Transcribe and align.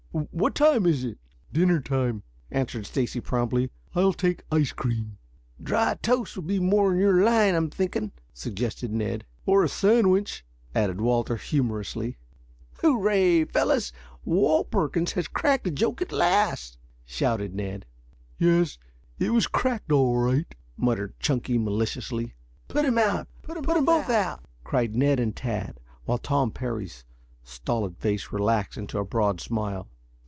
What 0.13 0.55
time 0.55 0.85
is 0.85 1.05
it?" 1.05 1.17
"Dinner 1.53 1.79
time," 1.79 2.23
answered 2.51 2.85
Stacy 2.85 3.21
promptly. 3.21 3.69
"I'll 3.95 4.11
take 4.11 4.43
ice 4.51 4.73
cream." 4.73 5.17
"Dry 5.63 5.95
toast 6.01 6.35
will 6.35 6.43
be 6.43 6.59
more 6.59 6.91
in 6.91 6.99
your 6.99 7.23
line, 7.23 7.55
I'm 7.55 7.69
thinking," 7.69 8.11
suggested 8.33 8.91
Ned. 8.91 9.25
"Or 9.45 9.63
a 9.63 9.69
sandwich," 9.69 10.43
added 10.75 10.99
Walter 10.99 11.37
humorously. 11.37 12.17
"Hurrah, 12.81 13.45
fellows! 13.53 13.93
Walt 14.25 14.69
Perkins 14.69 15.13
has 15.13 15.29
cracked 15.29 15.67
a 15.67 15.71
joke 15.71 16.01
at 16.01 16.11
last!" 16.11 16.77
shouted 17.05 17.55
Ned. 17.55 17.85
"Yes, 18.37 18.77
it 19.17 19.29
was 19.29 19.47
cracked 19.47 19.93
all 19.93 20.17
right," 20.17 20.53
muttered 20.75 21.17
Chunky 21.21 21.57
maliciously. 21.57 22.33
"Put 22.67 22.83
him 22.83 22.97
out! 22.97 23.29
Put 23.43 23.55
'em 23.55 23.85
both 23.85 24.09
out!" 24.09 24.43
cried 24.65 24.93
Ned 24.93 25.21
and 25.21 25.33
Tad, 25.33 25.79
while 26.03 26.17
Tom 26.17 26.51
Parry's 26.51 27.05
stolid 27.45 27.95
face 27.97 28.33
relaxed 28.33 28.77
into 28.77 28.97
a 28.99 29.05
broad 29.05 29.39
smile. 29.39 29.87